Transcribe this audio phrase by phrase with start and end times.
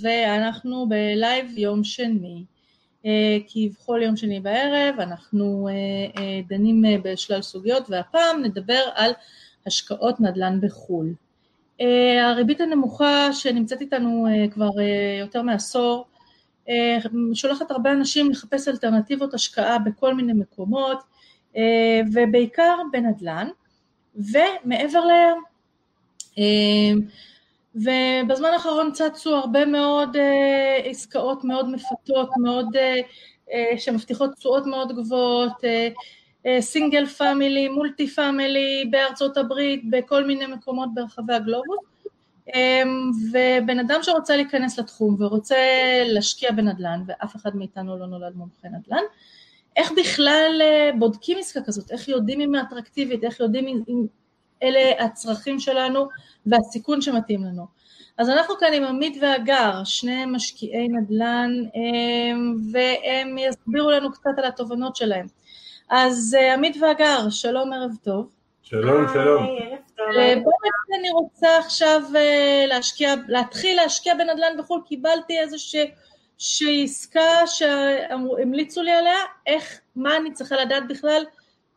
[0.00, 2.44] ואנחנו בלייב יום שני,
[3.46, 5.68] כי בכל יום שני בערב אנחנו
[6.48, 9.12] דנים בשלל סוגיות והפעם נדבר על
[9.66, 11.14] השקעות נדל"ן בחו"ל.
[12.22, 14.70] הריבית הנמוכה שנמצאת איתנו כבר
[15.20, 16.04] יותר מעשור
[17.34, 21.02] שולחת הרבה אנשים לחפש אלטרנטיבות השקעה בכל מיני מקומות
[22.12, 23.48] ובעיקר בנדל"ן
[24.16, 25.44] ומעבר לים.
[27.74, 30.16] ובזמן האחרון צצו הרבה מאוד
[30.84, 32.66] עסקאות מאוד מפתות, מאוד,
[33.76, 35.64] שמבטיחות תשואות מאוד גבוהות,
[36.60, 41.78] single family, multi family בארצות הברית, בכל מיני מקומות ברחבי הגלובוס,
[43.32, 45.56] ובן אדם שרוצה להיכנס לתחום ורוצה
[46.04, 49.02] להשקיע בנדל"ן, ואף אחד מאיתנו לא נולד מומחה נדל"ן,
[49.76, 50.60] איך בכלל
[50.98, 54.06] בודקים עסקה כזאת, איך יודעים אם היא אטרקטיבית, איך יודעים אם
[54.64, 56.08] אלה הצרכים שלנו
[56.46, 57.66] והסיכון שמתאים לנו.
[58.18, 61.50] אז אנחנו כאן עם עמית והגר, שני משקיעי נדל"ן,
[62.72, 65.26] והם יסבירו לנו קצת על התובנות שלהם.
[65.90, 68.28] אז עמית והגר, שלום, ערב טוב.
[68.62, 69.46] שלום, שלום.
[70.42, 70.54] בואו
[71.00, 72.02] אני רוצה עכשיו
[72.68, 80.56] להשקיע, להתחיל להשקיע בנדל"ן בחו"ל, קיבלתי איזושהי עסקה שהמליצו לי עליה, איך, מה אני צריכה
[80.56, 81.24] לדעת בכלל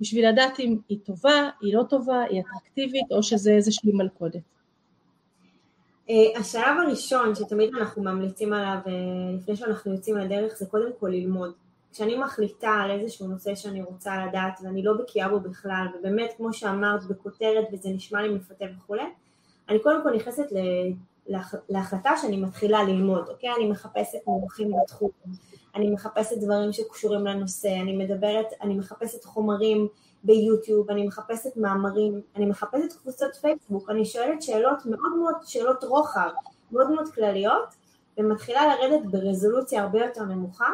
[0.02, 4.42] בשביל לדעת אם היא טובה, היא לא טובה, היא אטרקטיבית, או שזה איזושהי מלכודת.
[6.36, 8.78] השלב הראשון שתמיד אנחנו ממליצים עליו
[9.38, 11.54] לפני שאנחנו יוצאים לדרך זה קודם כל ללמוד.
[11.92, 16.54] כשאני מחליטה על איזשהו נושא שאני רוצה לדעת ואני לא בקיאה בו בכלל, ובאמת כמו
[16.54, 19.04] שאמרת בכותרת וזה נשמע לי מפתה וכולי,
[19.70, 20.46] אני קודם כל נכנסת
[21.70, 23.50] להחלטה שאני מתחילה ללמוד, אוקיי?
[23.58, 25.10] אני מחפשת מומחים בתחום,
[25.78, 29.88] אני מחפשת דברים שקשורים לנושא, אני מדברת, אני מחפשת חומרים
[30.24, 36.30] ביוטיוב, אני מחפשת מאמרים, אני מחפשת קבוצות פייסבוק, אני שואלת שאלות מאוד מאוד, שאלות רוחב,
[36.72, 37.76] מאוד מאוד כלליות,
[38.18, 40.68] ומתחילה לרדת ברזולוציה הרבה יותר נמוכה,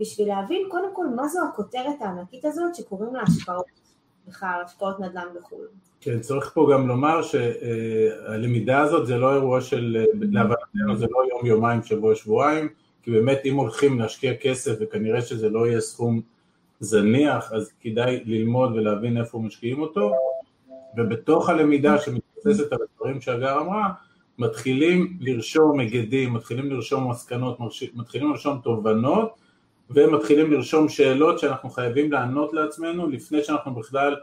[0.00, 3.66] בשביל להבין קודם כל מה זו הכותרת הענקית הזאת שקוראים לה השקעות,
[4.28, 5.66] בכלל השקעות נדל"ן בחו"ל.
[6.00, 11.46] כן, צריך פה גם לומר שהלמידה הזאת זה לא אירוע של, להבנתנו זה לא יום,
[11.46, 12.68] יומיים, שבוע, שבועיים,
[13.04, 16.20] כי באמת אם הולכים להשקיע כסף וכנראה שזה לא יהיה סכום
[16.80, 20.12] זניח, אז כדאי ללמוד ולהבין איפה משקיעים אותו,
[20.96, 23.92] ובתוך הלמידה שמתבססת על הדברים שהגר אמרה,
[24.38, 27.58] מתחילים לרשום היגדים, מתחילים לרשום מסקנות,
[27.94, 29.34] מתחילים לרשום תובנות,
[29.90, 34.16] ומתחילים לרשום שאלות שאנחנו חייבים לענות לעצמנו לפני שאנחנו בכלל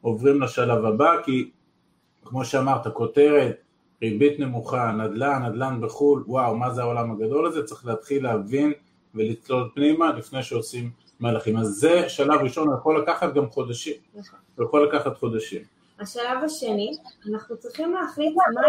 [0.00, 1.50] עוברים לשלב הבא, כי
[2.24, 3.56] כמו שאמרת, כותרת,
[4.02, 8.72] ריבית נמוכה, נדל"ן, נדל"ן בחו"ל, וואו, מה זה העולם הגדול הזה, צריך להתחיל להבין
[9.14, 11.56] ולצלול פנימה לפני שעושים מהלכים.
[11.56, 14.38] אז זה שלב ראשון, הוא יכול לקחת גם חודשים, נכון.
[14.56, 15.62] הוא יכול לקחת חודשים.
[16.00, 16.92] השלב השני,
[17.30, 18.62] אנחנו צריכים להחליט מה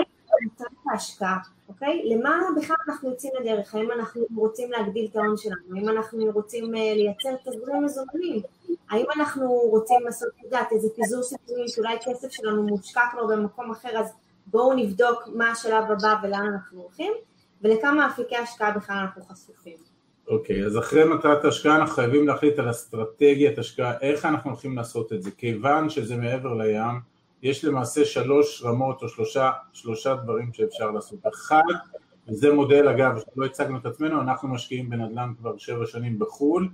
[0.45, 1.37] מטרת ההשקעה,
[1.69, 2.01] אוקיי?
[2.05, 3.75] למה בכלל אנחנו יוצאים לדרך?
[3.75, 5.75] האם אנחנו רוצים להגדיל את ההון שלנו?
[5.75, 8.41] האם אנחנו רוצים לייצר תזרים מזומנים?
[8.89, 13.71] האם אנחנו רוצים לעשות, את יודעת, איזה פיזור סיכויים שאולי כסף שלנו מושקע כבר במקום
[13.71, 14.13] אחר, אז
[14.51, 17.13] בואו נבדוק מה השלב הבא ולאן אנחנו הולכים,
[17.61, 19.77] ולכמה אפיקי השקעה בכלל אנחנו חשופים.
[20.27, 24.77] אוקיי, okay, אז אחרי מטרת ההשקעה אנחנו חייבים להחליט על אסטרטגיית השקעה, איך אנחנו הולכים
[24.77, 26.99] לעשות את זה, כיוון שזה מעבר לים,
[27.41, 31.19] יש למעשה שלוש רמות או שלושה, שלושה דברים שאפשר לעשות.
[31.33, 31.61] אחד,
[32.27, 36.69] וזה מודל אגב, לא הצגנו את עצמנו, אנחנו משקיעים בנדל"ן כבר שבע שנים בחו"ל,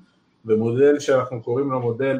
[0.45, 2.19] במודל שאנחנו קוראים לו מודל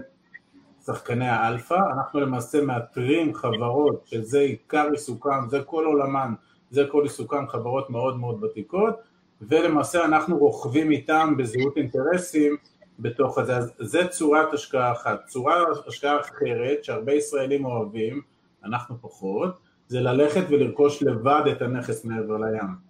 [0.85, 6.33] שחקני האלפא, אנחנו למעשה מאתרים חברות שזה עיקר עיסוקם, זה כל עולמן,
[6.71, 8.95] זה כל עיסוקם חברות מאוד מאוד ותיקות,
[9.41, 12.55] ולמעשה אנחנו רוכבים איתם בזהות אינטרסים
[12.99, 15.25] בתוך הזה, אז זה צורת השקעה אחת.
[15.27, 15.55] צורה
[15.87, 18.21] השקעה אחרת שהרבה ישראלים אוהבים,
[18.63, 22.85] אנחנו פחות, זה ללכת ולרכוש לבד את הנכס מעבר לים.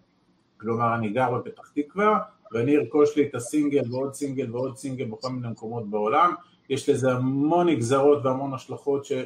[0.58, 2.20] כלומר אני גר בפתח תקווה
[2.52, 6.34] ואני ארכוש לי את הסינגל ועוד סינגל ועוד סינגל בכל מיני מקומות בעולם,
[6.70, 9.26] יש לזה המון נגזרות והמון השלכות שאם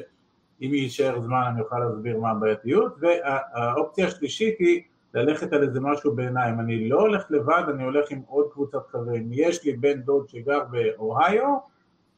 [0.60, 4.82] יישאר זמן אני אוכל להסביר מה הבעייתיות, והאופציה השלישית היא
[5.14, 9.28] ללכת על איזה משהו בעיניים, אני לא הולך לבד, אני הולך עם עוד קבוצת חברים,
[9.32, 11.56] יש לי בן דוד שגר באוהיו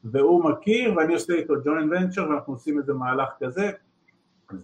[0.03, 3.71] והוא מכיר ואני עושה איתו ג'וינט ונצ'ר ואנחנו עושים איזה מהלך כזה,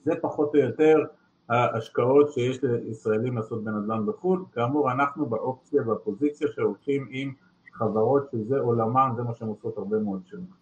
[0.03, 1.03] זה פחות או יותר
[1.49, 7.33] ההשקעות שיש לישראלים לעשות בנדל"ן בחו"ל, כאמור אנחנו באופציה והפוזיציה שהולכים עם
[7.79, 10.59] חברות שזה עולמן, זה מה שהן עושות הרבה מאוד שנים.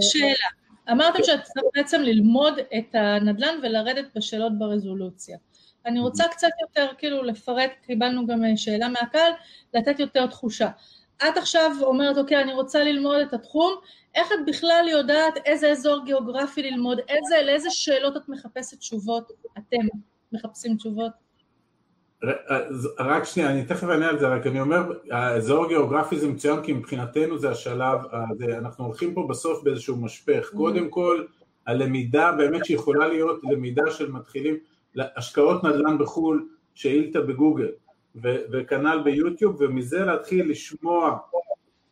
[0.00, 0.48] שאלה,
[0.90, 5.38] אמרתם שאת צריך בעצם ללמוד את הנדל"ן ולרדת בשאלות ברזולוציה.
[5.86, 9.32] אני רוצה קצת יותר כאילו לפרט, קיבלנו גם שאלה מהקהל,
[9.74, 10.68] לתת יותר תחושה.
[11.16, 13.74] את עכשיו אומרת, אוקיי, אני רוצה ללמוד את התחום,
[14.14, 19.86] איך את בכלל יודעת איזה אזור גיאוגרפי ללמוד, איזה, לאיזה שאלות את מחפשת תשובות, אתם
[20.32, 21.25] מחפשים תשובות?
[22.98, 26.72] רק שנייה, אני תכף אענה על זה, רק אני אומר, האזור הגיאוגרפי זה מצוין כי
[26.72, 30.56] מבחינתנו זה השלב, הזה, אנחנו הולכים פה בסוף באיזשהו משפך, mm-hmm.
[30.56, 31.24] קודם כל
[31.66, 34.56] הלמידה באמת שיכולה להיות למידה של מתחילים,
[34.96, 37.68] השקעות נדל"ן בחו"ל, שאילתה בגוגל,
[38.22, 41.18] וכנ"ל ביוטיוב, ומזה להתחיל לשמוע,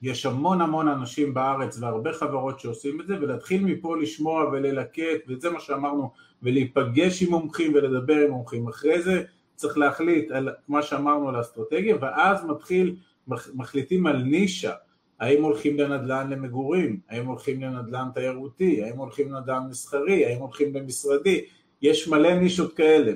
[0.02, 5.50] יש המון המון אנשים בארץ והרבה חברות שעושים את זה, ולהתחיל מפה לשמוע וללקט, וזה
[5.50, 6.10] מה שאמרנו,
[6.42, 9.22] ולהיפגש עם מומחים ולדבר עם מומחים, אחרי זה
[9.54, 12.96] צריך להחליט על מה שאמרנו על האסטרטגיה, ואז מתחיל,
[13.54, 14.72] מחליטים על נישה,
[15.20, 21.44] האם הולכים לנדל"ן למגורים, האם הולכים לנדל"ן תיירותי, האם הולכים לנדל"ן מסחרי, האם הולכים למשרדי,
[21.82, 23.12] יש מלא נישות כאלה,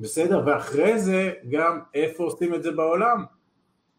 [0.00, 0.42] בסדר?
[0.46, 3.24] ואחרי זה גם איפה עושים את זה בעולם.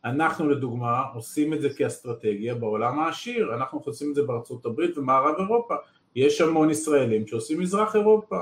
[0.05, 5.35] אנחנו לדוגמה עושים את זה כאסטרטגיה בעולם העשיר, אנחנו עושים את זה בארצות הברית ומערב
[5.39, 5.75] אירופה,
[6.15, 8.37] יש המון ישראלים שעושים מזרח אירופה,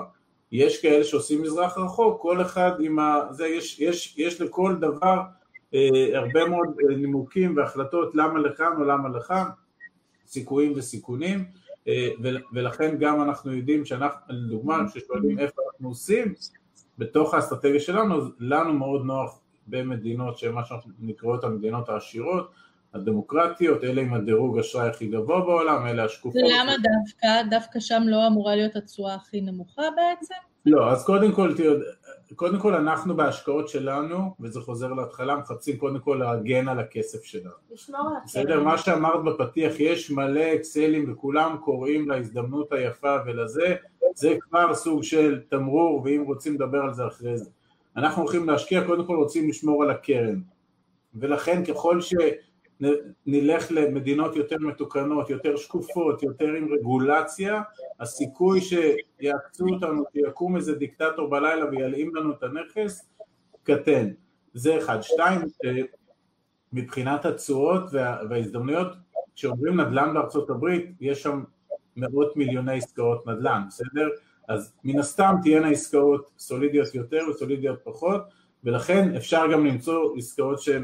[0.54, 3.20] יש כאלה שעושים מזרח רחוק, כל אחד עם ה...
[3.32, 5.22] זה, יש, יש, יש לכל דבר
[5.74, 9.44] אה, הרבה מאוד אה, נימוקים והחלטות למה לכאן או למה לכאן,
[10.28, 11.46] סיכויים וסיכונים,
[11.88, 12.10] אה,
[12.54, 16.34] ולכן גם אנחנו יודעים שאנחנו, לדוגמה, כששואלים איפה אנחנו עושים,
[16.98, 22.52] בתוך האסטרטגיה שלנו, לנו מאוד נוח במדינות שהן מה שאנחנו נקראות המדינות העשירות,
[22.94, 26.42] הדמוקרטיות, אלה עם הדירוג אשראי הכי גבוה בעולם, אלה השקופות.
[26.42, 27.50] ולמה דווקא?
[27.50, 30.36] דווקא שם לא אמורה להיות התשואה הכי נמוכה בעצם?
[30.66, 31.76] לא, אז קודם כל, תראו,
[32.36, 37.54] קודם כל אנחנו בהשקעות שלנו, וזה חוזר להתחלה, מחפשים קודם כל להגן על הכסף שלנו.
[37.72, 38.40] לשמור על הכסף.
[38.40, 43.76] בסדר, מה שאמרת בפתיח, יש מלא אקסלים וכולם קוראים להזדמנות היפה ולזה,
[44.16, 47.50] זה כבר סוג של תמרור, ואם רוצים לדבר על זה אחרי זה.
[47.98, 50.42] אנחנו הולכים להשקיע, קודם כל רוצים לשמור על הקרן.
[51.16, 52.14] ולכן ככל ש...
[53.26, 57.62] נלך למדינות יותר מתוקנות, יותר שקופות, יותר עם רגולציה,
[58.00, 63.10] הסיכוי שיעקצו אותנו, שיקום איזה דיקטטור בלילה וילאים לנו את הנכס,
[63.64, 64.10] קטן.
[64.54, 65.02] זה אחד.
[65.02, 65.42] שתיים,
[66.74, 67.84] מבחינת התשואות
[68.30, 68.88] וההזדמנויות,
[69.36, 71.44] כשאומרים נדל"ן בארצות הברית, יש שם
[71.98, 74.08] מאות מיליוני עסקאות נדל"ן, בסדר?
[74.48, 78.22] אז מן הסתם תהיינה עסקאות סולידיות יותר וסולידיות פחות,
[78.64, 80.84] ולכן אפשר גם למצוא עסקאות שהן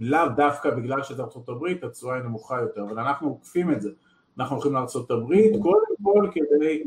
[0.00, 3.90] לאו דווקא בגלל שזה הברית, התשואה היא נמוכה יותר, אבל אנחנו עוקפים את זה.
[4.38, 4.72] אנחנו הולכים
[5.10, 6.86] הברית קודם כל כדי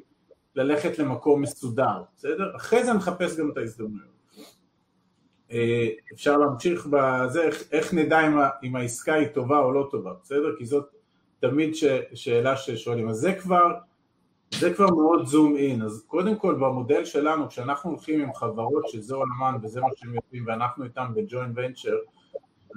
[0.56, 2.56] ללכת למקום מסודר, בסדר?
[2.56, 4.12] אחרי זה נחפש גם את ההזדמנויות.
[5.52, 10.14] אה, אפשר להמשיך בזה, איך, איך נדע אם, אם העסקה היא טובה או לא טובה,
[10.24, 10.56] בסדר?
[10.58, 10.86] כי זאת
[11.40, 13.10] תמיד ש, שאלה ששואלים.
[13.10, 13.74] אז זה כבר,
[14.60, 15.82] זה כבר מאוד זום אין.
[15.82, 20.44] אז קודם כל במודל שלנו, כשאנחנו הולכים עם חברות שזה עולמן וזה מה שהם יודעים
[20.48, 21.98] ואנחנו איתם בג'וינט ונצ'ר,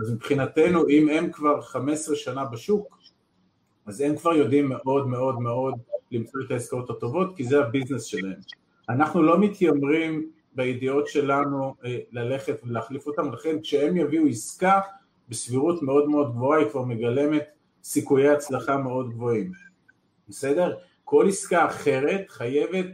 [0.03, 2.99] אז מבחינתנו אם הם כבר 15 שנה בשוק,
[3.87, 5.75] אז הם כבר יודעים מאוד מאוד מאוד
[6.11, 8.41] למצוא את העסקאות הטובות כי זה הביזנס שלהם.
[8.89, 14.81] אנחנו לא מתיימרים בידיעות שלנו אה, ללכת ולהחליף אותם, לכן כשהם יביאו עסקה
[15.29, 17.45] בסבירות מאוד מאוד גבוהה היא כבר מגלמת
[17.85, 19.53] סיכויי הצלחה מאוד גבוהים,
[20.29, 20.77] בסדר?
[21.05, 22.87] כל עסקה אחרת חייבת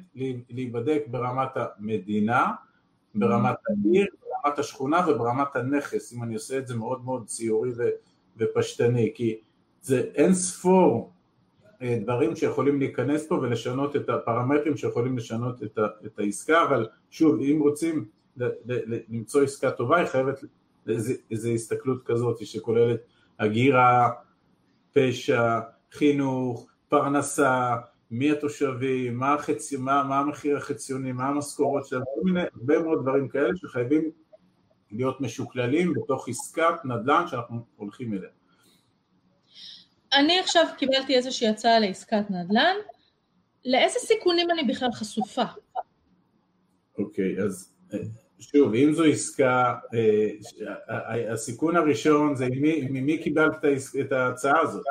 [0.50, 2.46] להיבדק ברמת המדינה,
[3.14, 4.06] ברמת העיר,
[4.44, 7.70] ברמת השכונה וברמת הנכס, אם אני עושה את זה מאוד מאוד ציורי
[8.36, 9.40] ופשטני, כי
[9.82, 11.12] זה אין ספור
[11.82, 16.88] אה, דברים שיכולים להיכנס פה ולשנות את הפרמטרים שיכולים לשנות את, ה, את העסקה, אבל
[17.10, 18.04] שוב, אם רוצים
[19.08, 20.44] למצוא עסקה טובה, היא חייבת
[21.30, 23.00] איזו הסתכלות כזאת שכוללת
[23.38, 24.10] הגירה,
[24.92, 25.60] פשע,
[25.92, 27.76] חינוך, פרנסה,
[28.10, 33.02] מי התושבים, מה, החצי, מה, מה המחיר החציוני, מה המשכורות שלהם, כל מיני, הרבה מאוד
[33.02, 34.10] דברים כאלה שחייבים
[34.92, 38.28] להיות משוקללים בתוך עסקת נדל"ן שאנחנו הולכים אליה.
[40.12, 42.76] אני עכשיו קיבלתי איזושהי הצעה לעסקת נדל"ן,
[43.64, 45.42] לאיזה סיכונים אני בכלל חשופה?
[46.98, 47.98] אוקיי, okay, אז אה,
[48.38, 53.64] שוב, אם זו עסקה, אה, הסיכון הראשון זה ממי, ממי קיבלת
[54.00, 54.84] את ההצעה הזאת.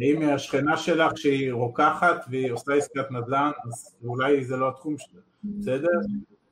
[0.00, 5.20] האם השכנה שלך שהיא רוקחת והיא עושה עסקת נדל"ן, אז אולי זה לא התחום שלה,
[5.44, 5.88] בסדר?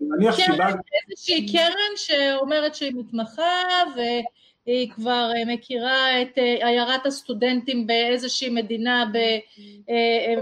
[0.00, 0.76] נניח שקיבלת...
[1.10, 3.62] איזושהי קרן שאומרת שהיא מתמחה
[3.96, 9.04] והיא כבר אה, מכירה את אה, עיירת הסטודנטים באיזושהי מדינה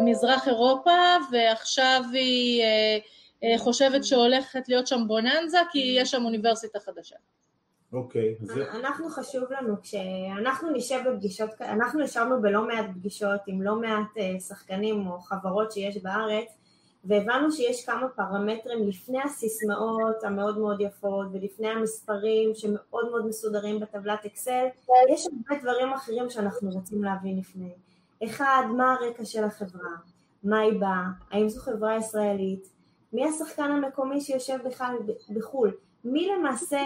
[0.01, 2.63] במזרח אירופה ועכשיו היא
[3.43, 7.17] אה, חושבת שהולכת להיות שם בוננזה כי יש שם אוניברסיטה חדשה.
[7.93, 8.35] אוקיי.
[8.75, 15.07] אנחנו חשוב לנו, כשאנחנו נשב בפגישות, אנחנו ישבנו בלא מעט פגישות עם לא מעט שחקנים
[15.07, 16.59] או חברות שיש בארץ
[17.05, 24.25] והבנו שיש כמה פרמטרים לפני הסיסמאות המאוד מאוד יפות ולפני המספרים שמאוד מאוד מסודרים בטבלת
[24.27, 24.67] אקסל,
[25.09, 27.73] יש הרבה דברים אחרים שאנחנו רוצים להבין לפני.
[28.25, 29.91] אחד, מה הרקע של החברה?
[30.45, 31.05] מה היא באה?
[31.31, 32.69] האם זו חברה ישראלית?
[33.13, 34.95] מי השחקן המקומי שיושב בכלל
[35.31, 35.73] בחו"ל?
[36.05, 36.81] מי למעשה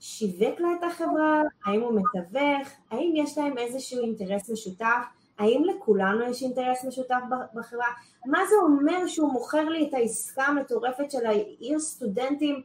[0.00, 5.04] שיווק לה את החברה, האם הוא מתווך, האם יש להם איזשהו אינטרס משותף,
[5.42, 7.20] האם לכולנו יש אינטרס משותף
[7.54, 7.86] בחברה,
[8.26, 12.62] מה זה אומר שהוא מוכר לי את העסקה המטורפת של העיר סטודנטים,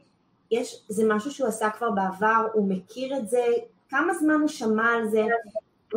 [0.50, 3.44] יש, זה משהו שהוא עשה כבר בעבר, הוא מכיר את זה,
[3.88, 5.26] כמה זמן הוא שמע על זה,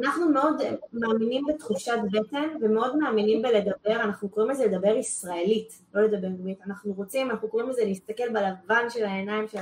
[0.04, 0.62] אנחנו מאוד
[0.94, 6.94] מאמינים בתחושת בטן ומאוד מאמינים בלדבר, אנחנו קוראים לזה לדבר ישראלית, לא לדבר אנגלית, אנחנו
[6.94, 9.60] רוצים, אנחנו קוראים לזה להסתכל בלבן של העיניים של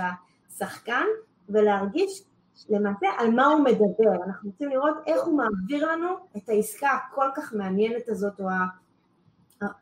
[0.49, 1.05] השחקן
[1.49, 2.23] ולהרגיש
[2.70, 7.25] למעשה על מה הוא מדבר, אנחנו רוצים לראות איך הוא מעביר לנו את העסקה הכל
[7.36, 8.46] כך מעניינת הזאת או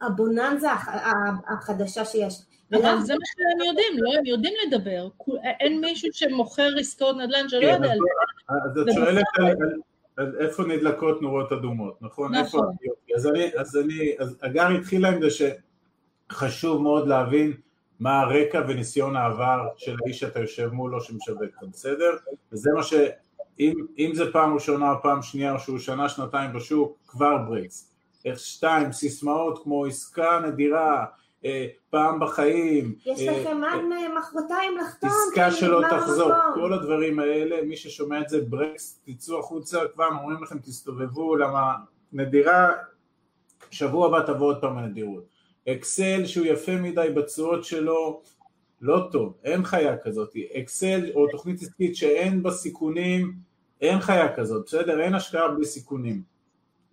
[0.01, 0.67] הבוננזה
[1.47, 2.41] החדשה שיש.
[2.73, 4.19] אבל זה מה שהם יודעים, לא?
[4.19, 5.07] הם יודעים לדבר.
[5.43, 8.05] אין מישהו שמוכר עסקאות נדל"ן שלא יודע לדבר.
[8.49, 9.25] אז את שואלת
[10.17, 12.35] על איפה נדלקות נורות אדומות, נכון?
[12.35, 12.75] נכון.
[13.15, 15.27] אז אני, אז אני, אז הגר התחילה עם זה
[16.29, 17.53] שחשוב מאוד להבין
[17.99, 22.11] מה הרקע וניסיון העבר של האיש שאתה יושב מולו שמשווק לך, בסדר?
[22.51, 22.93] וזה מה ש...
[23.59, 27.93] אם, אם זה פעם ראשונה או פעם שנייה או שהוא שנה שנתיים בשוק, כבר ברקס.
[28.25, 31.05] איך שתיים, סיסמאות כמו עסקה נדירה,
[31.45, 32.95] אה, פעם בחיים.
[33.05, 35.09] יש אה, לכם עד אה, מחרתיים לחתום.
[35.09, 40.43] עסקה שלא תחזור, כל הדברים האלה, מי ששומע את זה ברקס, תצאו החוצה, כבר אומרים
[40.43, 41.73] לכם תסתובבו, למה
[42.13, 42.71] נדירה,
[43.71, 45.36] שבוע הבא תבוא עוד פעם הנדירות.
[45.69, 48.21] אקסל שהוא יפה מדי בתשואות שלו,
[48.81, 53.33] לא טוב, אין חיה כזאת, אקסל או תוכנית עסקית שאין בה סיכונים,
[53.81, 55.01] אין חיה כזאת, בסדר?
[55.01, 56.21] אין השקעה בלי סיכונים.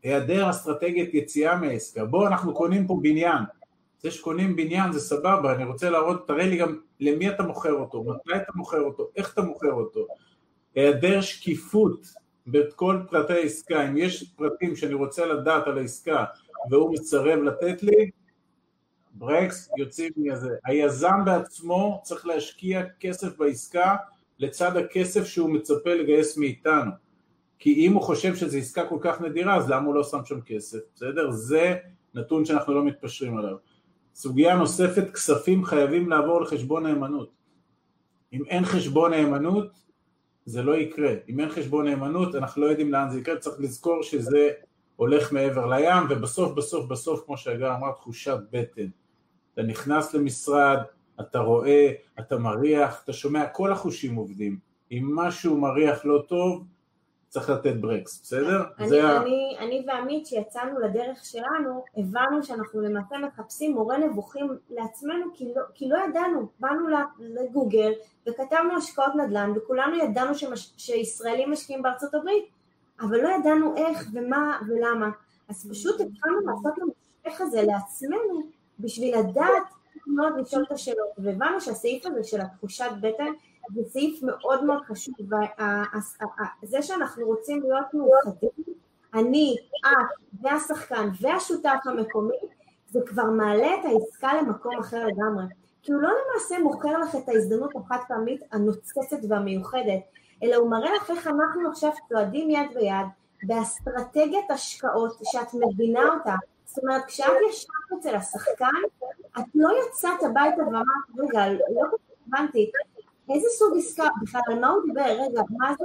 [0.03, 3.43] היעדר אסטרטגיית יציאה מעסקה, בואו אנחנו קונים פה בניין,
[4.01, 8.05] זה שקונים בניין זה סבבה, אני רוצה להראות, תראה לי גם למי אתה מוכר אותו,
[8.05, 10.07] מתי אתה מוכר אותו, איך אתה מוכר אותו,
[10.75, 12.07] היעדר שקיפות
[12.47, 16.25] בכל פרטי העסקה, אם יש פרטים שאני רוצה לדעת על העסקה
[16.71, 18.11] והוא מסרב לתת לי,
[19.15, 20.51] ברקס יוצאים מזה.
[20.65, 23.97] היזם בעצמו צריך להשקיע כסף בעסקה
[24.39, 26.91] לצד הכסף שהוא מצפה לגייס מאיתנו.
[27.59, 30.41] כי אם הוא חושב שזו עסקה כל כך נדירה, אז למה הוא לא שם שם
[30.41, 31.31] כסף, בסדר?
[31.31, 31.77] זה
[32.15, 33.57] נתון שאנחנו לא מתפשרים עליו.
[34.15, 37.31] סוגיה נוספת, כספים חייבים לעבור לחשבון נאמנות.
[38.33, 39.69] אם אין חשבון נאמנות,
[40.47, 41.13] זה לא יקרה.
[41.29, 44.51] אם אין חשבון נאמנות, אנחנו לא יודעים לאן זה יקרה, צריך לזכור שזה
[44.97, 48.89] הולך מעבר לים, ובסוף בסוף בסוף, כמו שהגר אמרה, תחושת בטן.
[49.55, 50.79] אתה נכנס למשרד,
[51.21, 54.59] אתה רואה, אתה מריח, אתה שומע, כל החושים עובדים.
[54.93, 56.65] אם משהו מריח לא טוב,
[57.29, 58.63] צריך לתת ברקס, בסדר?
[58.79, 59.23] אני, ה...
[59.23, 65.63] אני, אני ועמית שיצאנו לדרך שלנו, הבנו שאנחנו למעשה מחפשים מורה נבוכים לעצמנו כי לא,
[65.75, 66.87] כי לא ידענו, באנו
[67.19, 67.93] לגוגל
[68.29, 72.45] וכתבנו השקעות נדל"ן וכולנו ידענו שמש, שישראלים משקיעים בארצות הברית,
[73.01, 75.11] אבל לא ידענו איך ומה ולמה,
[75.49, 78.43] אז פשוט התחלנו לעשות למשפך הזה לעצמנו
[78.79, 79.63] בשביל לדעת
[80.07, 83.33] מאוד לשאול את השאלות, והבנו שהסעיף הזה של התחושת בטן
[83.75, 85.15] זה סעיף מאוד מאוד חשוב,
[86.63, 88.75] וזה שאנחנו רוצים להיות מאוחדים,
[89.15, 92.39] אני, את והשחקן והשותף המקומי,
[92.91, 95.45] זה כבר מעלה את העסקה למקום אחר לגמרי.
[95.83, 100.01] כי הוא לא למעשה מוכר לך את ההזדמנות החד פעמית הנוצצת והמיוחדת,
[100.43, 103.07] אלא הוא מראה לך איך אנחנו עכשיו צועדים יד ביד
[103.43, 106.35] באסטרטגיית השקעות שאת מבינה אותה.
[106.75, 108.75] זאת אומרת, כשאת ישבת אצל השחקן,
[109.39, 110.85] את לא יצאת הביתה ואמרת,
[111.19, 111.83] רגע, לא
[112.29, 112.71] הבנתי,
[113.31, 115.23] איזה סוג עסקה, בכלל, על מה הוא דיבר?
[115.23, 115.85] רגע, מה זה,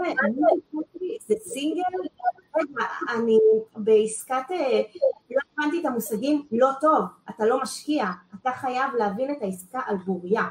[1.28, 1.82] זה סינגל?
[2.58, 3.40] רגע, אני
[3.76, 4.82] בעסקת, אה,
[5.32, 8.06] לא הבנתי את המושגים, לא טוב, אתה לא משקיע,
[8.42, 10.44] אתה חייב להבין את העסקה על בוריה.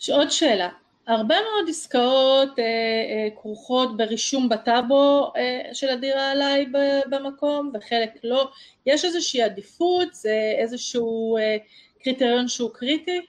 [0.00, 0.68] יש עוד שאלה,
[1.08, 6.72] הרבה מאוד עסקאות אה, אה, כרוכות ברישום בטאבו אה, של הדירה עליי
[7.10, 8.50] במקום וחלק לא,
[8.86, 11.56] יש איזושהי עדיפות, זה איזשהו אה,
[12.02, 13.20] קריטריון שהוא קריטי?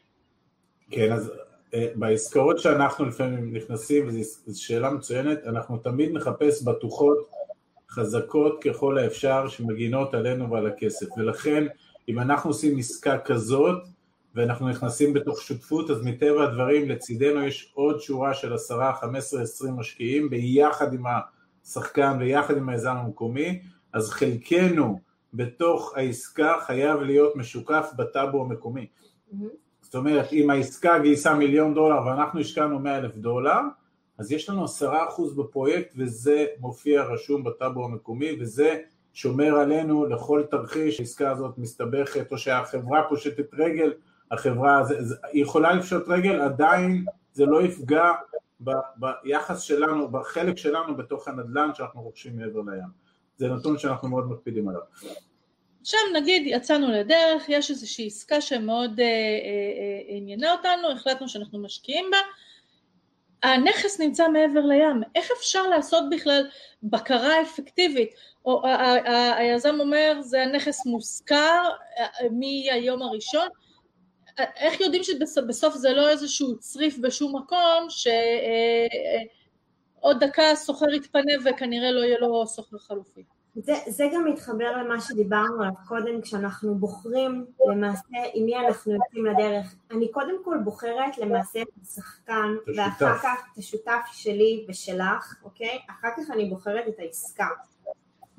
[0.92, 1.32] כן, אז
[1.74, 7.18] אה, בעסקאות שאנחנו לפעמים נכנסים, וזו שאלה מצוינת, אנחנו תמיד נחפש בטוחות
[7.90, 11.64] חזקות ככל האפשר שמגינות עלינו ועל הכסף, ולכן
[12.10, 13.84] אם אנחנו עושים עסקה כזאת
[14.36, 19.42] ואנחנו נכנסים בתוך שותפות, אז מטבע הדברים לצידנו יש עוד שורה של עשרה, חמש עשרה,
[19.42, 21.04] עשרים משקיעים ביחד עם
[21.66, 23.60] השחקן ויחד עם היזם המקומי,
[23.94, 25.00] אז חלקנו
[25.34, 28.88] בתוך העסקה חייב להיות משוקף בטאבו המקומי.
[28.88, 29.36] Mm-hmm.
[29.82, 33.60] זאת אומרת, אם העסקה גייסה מיליון דולר ואנחנו השקענו מאה אלף דולר,
[34.18, 38.82] אז יש לנו עשרה אחוז בפרויקט וזה מופיע רשום בטאבו המקומי וזה
[39.14, 43.94] שומר עלינו לכל תרחיש, העסקה הזאת מסתבכת או שהחברה פושטת רגל,
[44.32, 48.12] החברה, זה, זה, היא יכולה לפשוט רגל, עדיין זה לא יפגע
[48.64, 53.10] ב, ביחס שלנו, בחלק שלנו בתוך הנדל"ן שאנחנו רוכשים מעבר לים.
[53.38, 54.82] זה נתון שאנחנו מאוד מקפידים עליו.
[55.82, 61.60] עכשיו נגיד יצאנו לדרך, יש איזושהי עסקה שמאוד אה, אה, אה, עניינה אותנו, החלטנו שאנחנו
[61.60, 62.18] משקיעים בה,
[63.44, 66.48] הנכס נמצא מעבר לים, איך אפשר לעשות בכלל
[66.84, 68.10] בקרה אפקטיבית?
[68.46, 68.62] או
[69.38, 71.70] היזם אומר זה הנכס מושכר
[72.32, 73.48] מהיום הראשון,
[74.56, 77.88] איך יודעים שבסוף זה לא איזשהו צריף בשום מקום
[80.00, 83.24] שעוד דקה סוחר יתפנה וכנראה לא יהיה לו סוחר חלופי?
[83.56, 89.26] זה, זה גם מתחבר למה שדיברנו עליו קודם, כשאנחנו בוחרים למעשה עם מי אנחנו יוצאים
[89.26, 89.76] לדרך.
[89.92, 95.80] אני קודם כל בוחרת למעשה את השחקן, ואחר כך את השותף שלי ושלך, אוקיי?
[95.90, 97.48] אחר כך אני בוחרת את העסקה.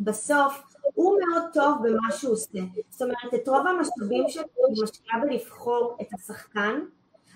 [0.01, 0.63] בסוף,
[0.95, 2.59] הוא מאוד טוב במה שהוא עושה.
[2.91, 6.81] זאת אומרת, את רוב המשאבים שלי אני משקיעה בלבחור את השחקן,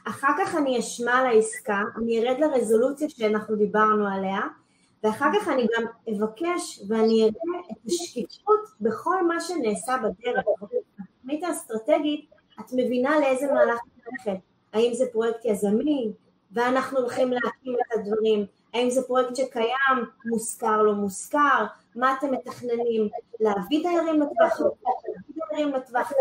[0.05, 4.41] אחר כך אני אשמע על העסקה, אני ארד לרזולוציה שאנחנו דיברנו עליה,
[5.05, 10.45] ואחר כך אני גם אבקש ואני אראה את השקיפות בכל מה שנעשה בדרך.
[11.25, 12.31] בתוכנית האסטרטגית
[12.61, 14.41] את מבינה לאיזה מהלך ללכת,
[14.73, 16.13] האם זה פרויקט יזמי,
[16.53, 21.67] ואנחנו הולכים להקים את הדברים, האם זה פרויקט שקיים, מושכר, לא מושכר,
[21.97, 23.09] מה אתם מתכננים,
[23.41, 26.13] להביא דיירים לטווח להביא דיירים לטווח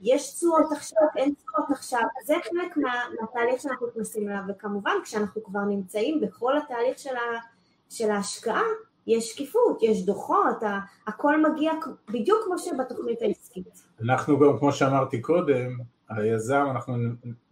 [0.00, 5.44] יש תשואות עכשיו, אין תשואות עכשיו, זה חלק מה, מהתהליך שאנחנו נכנסים אליו, וכמובן כשאנחנו
[5.44, 7.38] כבר נמצאים בכל התהליך של ה...
[7.90, 8.62] של ההשקעה
[9.06, 10.62] יש שקיפות, יש דוחות,
[11.06, 11.72] הכל מגיע
[12.08, 13.82] בדיוק כמו שבתוכנית העסקית.
[14.04, 15.78] אנחנו גם, כמו שאמרתי קודם,
[16.10, 16.96] היזם, אנחנו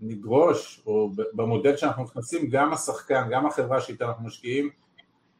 [0.01, 4.71] נדרוש, או במודל שאנחנו נכנסים, גם השחקן, גם החברה שאיתה אנחנו משקיעים,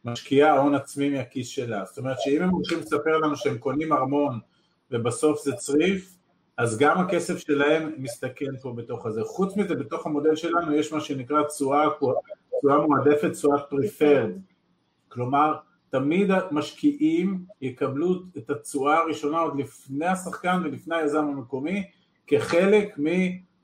[0.05, 1.85] משקיעה הון עצמי מהכיס שלה.
[1.85, 4.39] זאת אומרת שאם הם הולכים לספר לנו שהם קונים ארמון
[4.91, 6.17] ובסוף זה צריף,
[6.57, 9.25] אז גם הכסף שלהם מסתכן פה בתוך הזה.
[9.25, 11.87] חוץ מזה, בתוך המודל שלנו יש מה שנקרא תשואה
[12.63, 14.31] מועדפת, תשואת פריפרד.
[15.09, 15.55] כלומר,
[15.91, 21.85] תמיד המשקיעים יקבלו את התשואה הראשונה עוד לפני השחקן ולפני היזם המקומי
[22.26, 22.99] כחלק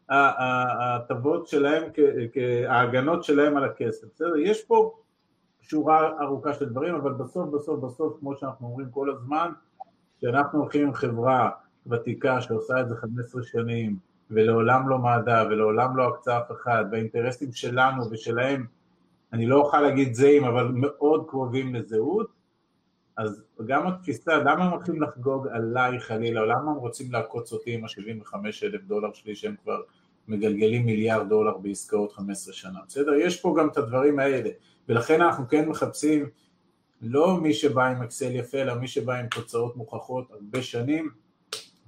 [0.09, 1.83] מההטבות שלהם,
[2.69, 4.07] ההגנות שלהם על הכסף.
[4.15, 4.37] בסדר?
[4.37, 4.95] יש פה
[5.61, 9.51] שורה ארוכה של דברים, אבל בסוף בסוף בסוף, כמו שאנחנו אומרים כל הזמן,
[10.19, 11.51] כשאנחנו הולכים עם חברה
[11.87, 13.97] ותיקה שעושה את זה 15 שנים,
[14.31, 18.67] ולעולם לא מעדה ולעולם לא הקצה אף אחד, והאינטרסים שלנו ושלהם
[19.33, 22.31] אני לא אוכל להגיד זהים, אבל מאוד קרובים לזהות,
[23.17, 27.85] אז גם התפיסה, למה הם הולכים לחגוג עליי חלילה, למה הם רוצים לעקוץ אותי עם
[27.85, 29.81] ה-75 אלף דולר שלי שהם כבר
[30.29, 33.15] מגלגלים מיליארד דולר בעסקאות 15 שנה, בסדר?
[33.15, 34.51] יש פה גם את הדברים האלה,
[34.89, 36.29] ולכן אנחנו כן מחפשים
[37.03, 41.11] לא מי שבא עם אקסל יפה, אלא מי שבא עם תוצאות מוכחות הרבה שנים,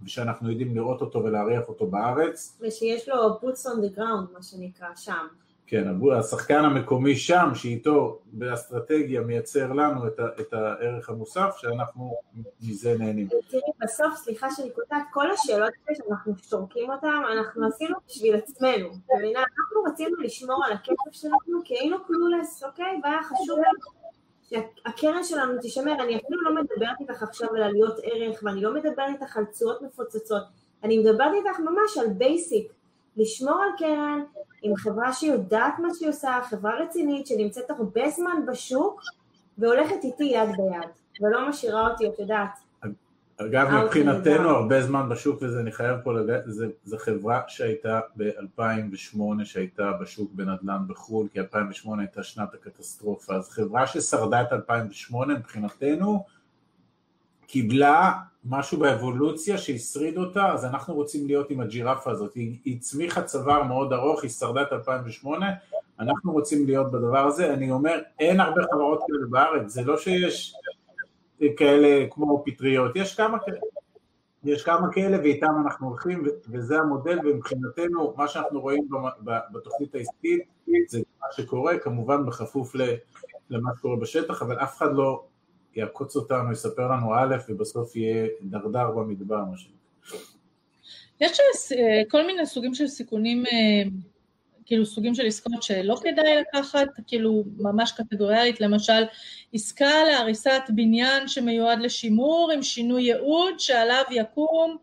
[0.04, 2.58] ושאנחנו יודעים לראות אותו ולהריח אותו בארץ.
[2.60, 5.26] ושיש לו boots on the ground, מה שנקרא, שם.
[5.66, 5.84] כן,
[6.18, 12.14] השחקן המקומי שם, שאיתו באסטרטגיה מייצר לנו את, ה, את הערך המוסף, שאנחנו
[12.62, 13.28] מזה נהנים.
[13.28, 18.88] תראי, בסוף, סליחה שאני קוטעת, כל השאלות האלה שאנחנו זורקים אותן, אנחנו עשינו בשביל עצמנו.
[19.16, 19.40] מבינה?
[19.40, 23.00] אנחנו רצינו לשמור על הכסף שלנו, כי היינו clueless, אוקיי?
[23.02, 24.04] והיה חשוב לנו
[24.48, 25.92] שהקרן שלנו תישמר.
[25.92, 29.82] אני אפילו לא מדברת איתך עכשיו על עליות ערך, ואני לא מדברת איתך על תשואות
[29.82, 30.42] מפוצצות.
[30.82, 32.72] אני מדברת איתך ממש על basic.
[33.16, 34.20] לשמור על קרן
[34.62, 39.00] עם חברה שיודעת מה שהיא עושה, חברה רצינית שנמצאת הרבה זמן בשוק
[39.58, 42.58] והולכת איתי יד ביד, ולא משאירה אותי, את יודעת.
[43.36, 46.44] אגב, מבחינתנו הרבה זמן בשוק, וזה אני חייב פה לגעת,
[46.84, 53.86] זו חברה שהייתה ב-2008, שהייתה בשוק בנדל"ן בחו"ל, כי 2008 הייתה שנת הקטסטרופה, אז חברה
[53.86, 56.24] ששרדה את 2008 מבחינתנו,
[57.46, 58.12] קיבלה
[58.44, 62.34] משהו באבולוציה שהשריד אותה, אז אנחנו רוצים להיות עם הג'ירפה הזאת.
[62.34, 65.46] היא הצמיחה צוואר מאוד ארוך, היא שרדה את 2008,
[66.00, 67.54] אנחנו רוצים להיות בדבר הזה.
[67.54, 70.54] אני אומר, אין הרבה חברות כאלה בארץ, זה לא שיש
[71.56, 73.58] כאלה כמו פטריות, יש כמה כאלה.
[74.44, 78.88] יש כמה כאלה ואיתם אנחנו הולכים וזה המודל ומבחינתנו מה שאנחנו רואים
[79.52, 80.42] בתוכנית העסקית
[80.88, 82.74] זה מה שקורה כמובן בכפוף
[83.50, 85.24] למה שקורה בשטח אבל אף אחד לא
[85.76, 90.18] יעקוץ אותנו, יספר לנו א', ובסוף יהיה דרדר במדבר, מה שנקרא.
[91.20, 91.38] יש
[91.72, 93.82] אה, כל מיני סוגים של סיכונים, אה,
[94.66, 99.02] כאילו סוגים של עסקאות שלא כדאי לקחת, כאילו ממש קטגוריאלית, למשל
[99.52, 104.76] עסקה להריסת בניין שמיועד לשימור עם שינוי ייעוד שעליו יקום,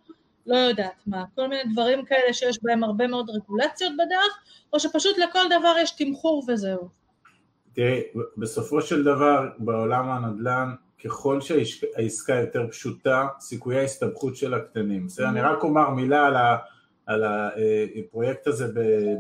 [0.45, 4.39] לא יודעת מה, כל מיני דברים כאלה שיש בהם הרבה מאוד רגולציות בדרך,
[4.73, 7.01] או שפשוט לכל דבר יש תמחור וזהו.
[7.73, 8.01] תראי,
[8.38, 15.05] בסופו של דבר בעולם הנדל"ן, ככל שהעסקה יותר פשוטה, סיכויי ההסתבכות שלה קטנים.
[15.05, 15.29] בסדר?
[15.29, 16.57] אני רק אומר מילה על, ה,
[17.05, 18.67] על הפרויקט הזה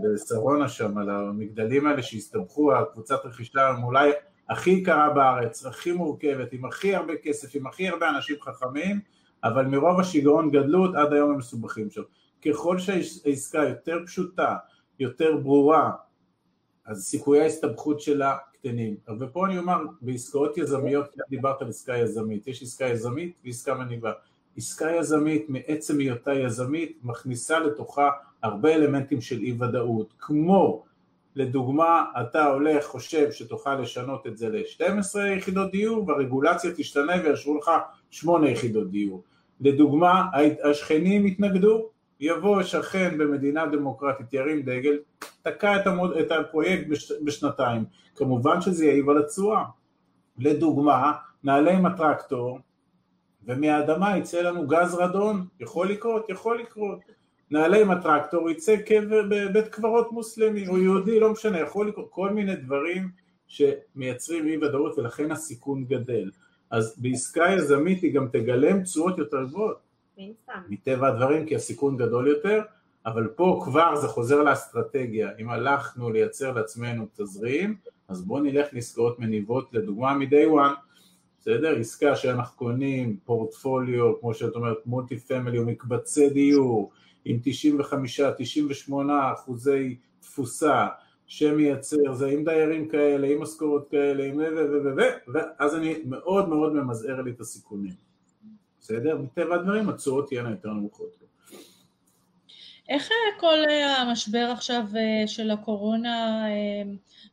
[0.03, 4.11] בשרונה שם, על המגדלים האלה שהסתבכו, הקבוצת רכישה אולי
[4.49, 8.99] הכי יקרה בארץ, הכי מורכבת, עם הכי הרבה כסף, עם הכי הרבה אנשים חכמים,
[9.43, 12.01] אבל מרוב השיגעון גדלות עד היום הם מסובכים שם.
[12.45, 14.55] ככל שהעסקה יותר פשוטה,
[14.99, 15.91] יותר ברורה,
[16.85, 18.95] אז סיכויי ההסתבכות שלה קטנים.
[19.19, 24.11] ופה אני אומר, בעסקאות יזמיות, דיברת על עסקה יזמית, יש עסקה יזמית ועסקה מניבה.
[24.57, 28.09] עסקה יזמית מעצם היותה יזמית מכניסה לתוכה
[28.43, 30.83] הרבה אלמנטים של אי ודאות, כמו
[31.35, 37.71] לדוגמה אתה הולך חושב שתוכל לשנות את זה ל-12 יחידות דיור והרגולציה תשתנה ויאשרו לך
[38.09, 39.23] 8 יחידות דיור.
[39.61, 40.23] לדוגמה
[40.63, 41.89] השכנים יתנגדו,
[42.21, 44.97] יבוא שכן במדינה דמוקרטית ירים דגל,
[45.41, 49.63] תקע את, המוד, את הפרויקט בש, בשנתיים, כמובן שזה יעיב על התשואה.
[50.37, 51.11] לדוגמה,
[51.43, 52.59] נעלה עם הטרקטור
[53.45, 56.99] ומהאדמה יצא לנו גז רדון, יכול לקרות, יכול לקרות.
[57.51, 62.29] נעלה עם הטרקטור, יצא קבר בבית קברות מוסלמי או יהודי, לא משנה, יכול לקרות כל
[62.29, 63.09] מיני דברים
[63.47, 66.31] שמייצרים אי ודאות ולכן הסיכון גדל.
[66.71, 69.90] אז בעסקה יזמית היא גם תגלם תשואות יותר גבוהות.
[70.69, 72.61] מטבע הדברים כי הסיכון גדול יותר,
[73.05, 77.75] אבל פה כבר זה חוזר לאסטרטגיה, אם הלכנו לייצר לעצמנו תזרים,
[78.07, 80.75] אז בואו נלך לעסקאות מניבות, לדוגמה מ-day one,
[81.39, 81.75] בסדר?
[81.79, 86.91] עסקה שאנחנו קונים פורטפוליו, כמו שאת אומרת, מולטי פמילי או מקבצי דיור,
[87.25, 87.39] עם
[88.89, 88.93] 95-98
[89.33, 90.87] אחוזי תפוסה,
[91.27, 95.01] שמייצר, זה עם דיירים כאלה, עם משכורות כאלה, עם ו ו ו ו
[95.33, 98.10] ואז אני מאוד מאוד ממזער לי את הסיכונים,
[98.91, 99.17] בסדר?
[99.17, 101.17] מטבע הדברים התשואות תהיינה יותר נמוכות.
[102.89, 103.57] איך כל
[103.97, 104.83] המשבר עכשיו
[105.27, 106.45] של הקורונה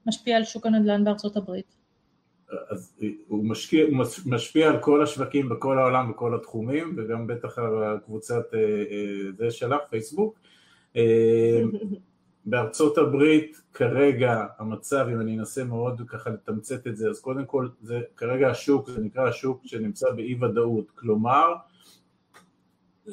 [0.07, 1.77] משפיע על שוק הנדל"ן בארצות הברית?
[2.69, 3.87] אז הוא משקיע,
[4.27, 9.51] משפיע על כל השווקים בכל העולם בכל התחומים וגם בטח על הקבוצת אה, אה, זה
[9.51, 10.39] שלך, פייסבוק.
[12.51, 17.69] בארצות הברית כרגע המצב, אם אני אנסה מאוד ככה לתמצת את זה, אז קודם כל
[17.83, 21.55] זה כרגע השוק, זה נקרא השוק שנמצא באי ודאות, כלומר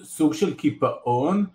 [0.04, 1.46] סוג של קיפאון,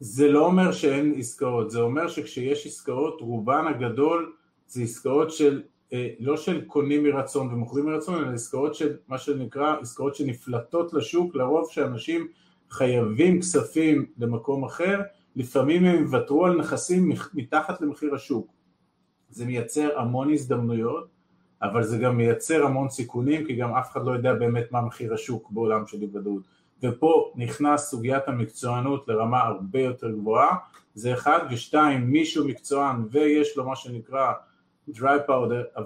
[0.00, 4.32] זה לא אומר שאין עסקאות, זה אומר שכשיש עסקאות רובן הגדול
[4.68, 9.76] זה עסקאות של אה, לא של קונים מרצון ומוכרים מרצון, אלא עסקאות של מה שנקרא
[9.80, 12.28] עסקאות שנפלטות לשוק, לרוב שאנשים
[12.70, 15.00] חייבים כספים למקום אחר,
[15.38, 18.52] לפעמים הם יוותרו על נכסים מתחת למחיר השוק.
[19.30, 21.08] זה מייצר המון הזדמנויות,
[21.62, 25.14] אבל זה גם מייצר המון סיכונים, כי גם אף אחד לא יודע באמת מה מחיר
[25.14, 26.42] השוק בעולם של אי ודאות.
[26.82, 30.56] ופה נכנס סוגיית המקצוענות לרמה הרבה יותר גבוהה,
[30.94, 34.32] זה אחד, ושתיים, מישהו מקצוען ויש לו מה שנקרא
[34.90, 35.80] dry powder,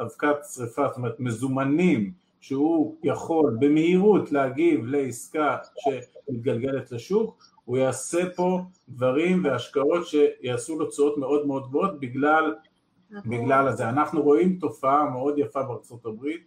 [0.00, 8.60] אבקת שרפה, זאת אומרת מזומנים שהוא יכול במהירות להגיב לעסקה שמתגלגלת לשוק, הוא יעשה פה
[8.88, 12.54] דברים והשקעות שיעשו לו תשואות מאוד מאוד גבוהות בגלל,
[13.10, 13.30] נכון.
[13.30, 13.88] בגלל הזה.
[13.88, 16.42] אנחנו רואים תופעה מאוד יפה בארצות הברית,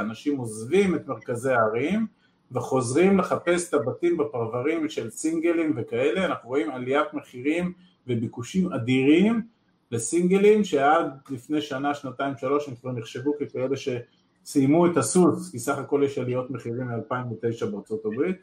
[0.00, 2.06] אנשים עוזבים את מרכזי הערים
[2.52, 7.72] וחוזרים לחפש את הבתים בפרברים של סינגלים וכאלה, אנחנו רואים עליית מחירים
[8.06, 9.42] וביקושים אדירים
[9.90, 15.78] לסינגלים שעד לפני שנה, שנתיים, שלוש הם כבר נחשבו ככאלה שסיימו את הסוס, כי סך
[15.78, 18.36] הכל יש עליות מחירים מ-2009 בארצות הברית,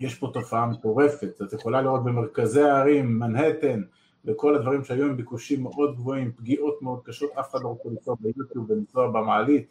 [0.00, 3.82] יש פה תופעה מטורפת, את יכולה לראות במרכזי הערים, מנהטן,
[4.24, 8.16] וכל הדברים שהיו עם ביקושים מאוד גבוהים, פגיעות מאוד קשות, אף אחד לא רוצה לנסוע
[8.20, 9.66] ביוטיוב ולנסוע במעלית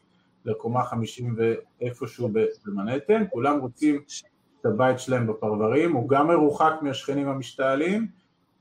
[0.46, 2.30] לקומה חמישים ואיפשהו
[2.66, 4.02] במנהטן, כולם רוצים
[4.62, 8.08] את הבית שלהם בפרברים, הוא גם מרוחק מהשכנים המשתעלים,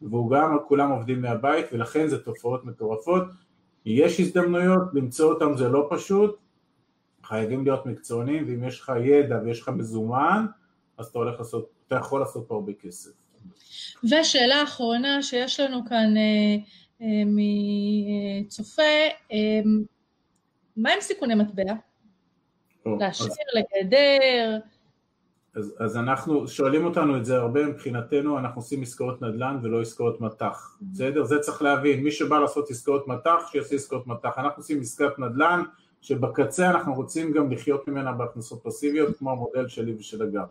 [0.03, 3.23] והוא גם, כולם עובדים מהבית ולכן זה תופעות מטורפות.
[3.85, 6.39] יש הזדמנויות, למצוא אותם זה לא פשוט,
[7.23, 10.47] חייבים להיות מקצוענים ואם יש לך ידע ויש לך מזומן,
[10.99, 13.11] אז אתה הולך לעשות, אתה יכול לעשות פה הרבה כסף.
[14.05, 16.57] ושאלה אחרונה שיש לנו כאן אה,
[17.03, 18.83] אה, מצופה,
[19.33, 19.61] אה,
[20.77, 21.73] מה עם סיכוני מטבע?
[22.87, 24.59] להשאיר, לגדר?
[25.55, 30.21] אז, אז אנחנו, שואלים אותנו את זה הרבה מבחינתנו, אנחנו עושים עסקאות נדל"ן ולא עסקאות
[30.21, 30.85] מטח, mm-hmm.
[30.93, 31.25] בסדר?
[31.25, 35.63] זה צריך להבין, מי שבא לעשות עסקאות מטח, שיעשה עסקאות מטח, אנחנו עושים עסקת נדל"ן,
[36.01, 40.45] שבקצה אנחנו רוצים גם לחיות ממנה בהכנסות פסיביות, כמו המודל שלי ושל הגר.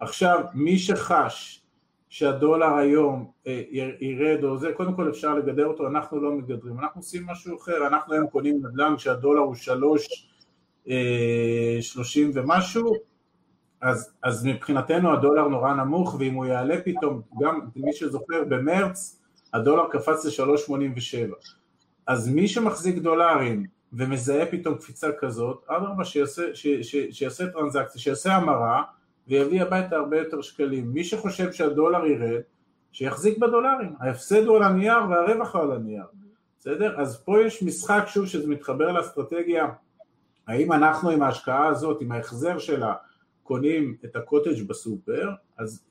[0.00, 1.62] עכשיו, מי שחש
[2.08, 3.62] שהדולר היום אה,
[4.00, 7.86] ירד או זה, קודם כל אפשר לגדר אותו, אנחנו לא מגדרים, אנחנו עושים משהו אחר,
[7.86, 10.28] אנחנו היום קונים נדל"ן כשהדולר הוא שלוש,
[10.88, 12.94] אה, שלושים ומשהו,
[13.80, 19.22] אז, אז מבחינתנו הדולר נורא נמוך, ואם הוא יעלה פתאום, גם מי שזוכר, במרץ
[19.54, 21.34] הדולר קפץ ל-3.87.
[22.06, 26.42] אז מי שמחזיק דולרים ומזהה פתאום קפיצה כזאת, אדרבה שיעשה,
[27.10, 28.82] שיעשה טרנזקציה, שיעשה המרה
[29.28, 30.92] ויביא הביתה הרבה יותר שקלים.
[30.92, 32.40] מי שחושב שהדולר ירד,
[32.92, 33.94] שיחזיק בדולרים.
[34.00, 36.04] ההפסד הוא על הנייר והרווח הוא על הנייר.
[36.58, 37.00] בסדר?
[37.00, 39.68] אז פה יש משחק שוב שזה מתחבר לאסטרטגיה,
[40.46, 42.94] האם אנחנו עם ההשקעה הזאת, עם ההחזר שלה,
[43.42, 45.84] קונים את הקוטג' בסופר, אז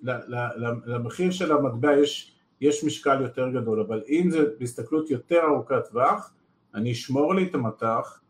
[0.85, 6.33] למחיר של המטבע יש, יש משקל יותר גדול, אבל אם זה בהסתכלות יותר ארוכת טווח,
[6.75, 8.21] אני אשמור לי את המטח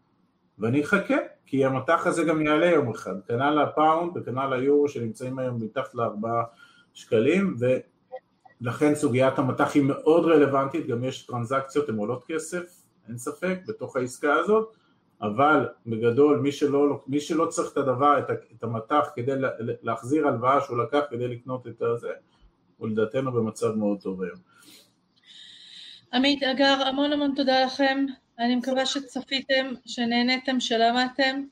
[0.60, 1.16] ואני אחכה,
[1.46, 6.44] כי המטח הזה גם יעלה יום אחד, כנ"ל הפאונד וכנ"ל היורו שנמצאים היום מתחת לארבעה
[6.94, 7.56] שקלים,
[8.62, 13.96] ולכן סוגיית המטח היא מאוד רלוונטית, גם יש טרנזקציות, הן עולות כסף, אין ספק, בתוך
[13.96, 14.76] העסקה הזאת,
[15.22, 20.78] אבל בגדול מי שלא, מי שלא צריך את הדבר, את, המטח כדי להחזיר הלוואה שהוא
[20.78, 22.12] לקח כדי לקנות את הזה,
[22.78, 24.38] הוא לדעתנו במצב מאוד טוב היום.
[26.14, 28.06] עמית הגר, המון המון תודה לכם,
[28.40, 31.44] אני מקווה שצפיתם, שנהניתם, שלמדתם,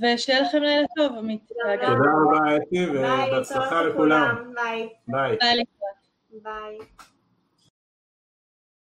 [0.00, 1.48] ושיהיה לכם לילה טוב, עמית.
[1.48, 4.52] תודה רבה אתי, ובהצלחה לכולם.
[4.54, 4.88] ביי.
[5.08, 5.36] ביי.
[5.40, 5.64] ביי.
[6.42, 6.78] ביי.